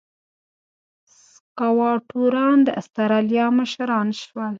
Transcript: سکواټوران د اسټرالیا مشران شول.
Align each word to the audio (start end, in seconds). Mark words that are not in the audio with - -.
سکواټوران 1.27 2.57
د 2.67 2.69
اسټرالیا 2.79 3.45
مشران 3.59 4.07
شول. 4.21 4.49